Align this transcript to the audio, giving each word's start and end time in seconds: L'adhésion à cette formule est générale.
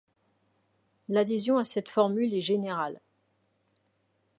L'adhésion 1.09 1.59
à 1.59 1.63
cette 1.63 1.87
formule 1.87 2.33
est 2.33 2.41
générale. 2.41 2.99